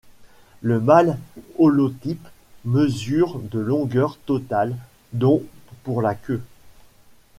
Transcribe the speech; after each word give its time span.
Le 0.61 0.79
mâle 0.79 1.15
holotype 1.59 2.27
mesure 2.65 3.37
de 3.37 3.59
longueur 3.59 4.17
totale 4.17 4.75
dont 5.13 5.43
pour 5.83 6.01
la 6.01 6.15
queue. 6.15 6.41